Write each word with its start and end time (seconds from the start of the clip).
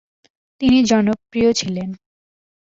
তিনি 0.61 0.79
জনপ্রিয় 0.83 1.49
ছিলেন। 1.53 1.89